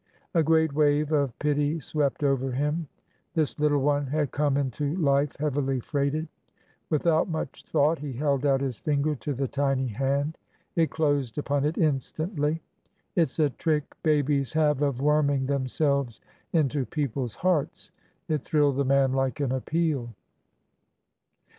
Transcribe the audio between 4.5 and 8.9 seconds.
into life heavily freighted. Without much thought, he held out his